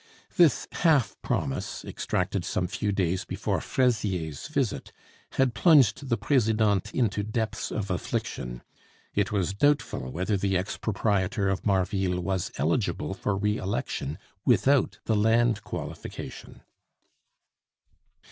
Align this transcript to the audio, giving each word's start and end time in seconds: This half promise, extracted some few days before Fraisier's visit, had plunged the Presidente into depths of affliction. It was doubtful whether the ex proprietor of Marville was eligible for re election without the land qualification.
This 0.35 0.67
half 0.71 1.15
promise, 1.21 1.85
extracted 1.85 2.43
some 2.43 2.65
few 2.65 2.91
days 2.91 3.23
before 3.23 3.61
Fraisier's 3.61 4.47
visit, 4.47 4.91
had 5.33 5.53
plunged 5.53 6.09
the 6.09 6.17
Presidente 6.17 6.89
into 6.97 7.21
depths 7.21 7.69
of 7.69 7.91
affliction. 7.91 8.63
It 9.13 9.31
was 9.31 9.53
doubtful 9.53 10.11
whether 10.11 10.37
the 10.37 10.57
ex 10.57 10.75
proprietor 10.75 11.49
of 11.49 11.67
Marville 11.67 12.19
was 12.19 12.51
eligible 12.57 13.13
for 13.13 13.37
re 13.37 13.57
election 13.57 14.17
without 14.43 14.97
the 15.05 15.15
land 15.15 15.63
qualification. 15.63 16.63